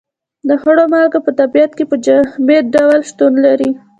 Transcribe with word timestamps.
د 0.47 0.49
خوړو 0.61 0.85
مالګه 0.93 1.19
په 1.25 1.31
طبیعت 1.39 1.71
کې 1.77 1.85
په 1.91 1.95
جامد 2.05 2.63
ډول 2.75 2.99
شتون 3.09 3.33
لري. 3.45 3.69